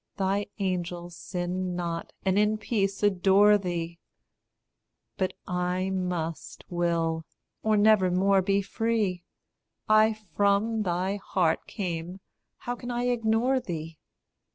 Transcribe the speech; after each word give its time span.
Thy 0.17 0.47
angels 0.57 1.15
sin 1.15 1.75
not 1.75 2.11
and 2.25 2.39
in 2.39 2.57
peace 2.57 3.03
adore 3.03 3.55
thee; 3.59 3.99
But 5.15 5.35
I 5.47 5.91
must 5.91 6.63
will, 6.71 7.23
or 7.61 7.77
never 7.77 8.09
more 8.09 8.41
be 8.41 8.63
free. 8.63 9.23
I 9.87 10.13
from 10.13 10.81
thy 10.81 11.17
heart 11.17 11.67
came, 11.67 12.19
how 12.57 12.75
can 12.75 12.89
I 12.89 13.09
ignore 13.09 13.59
thee? 13.59 13.99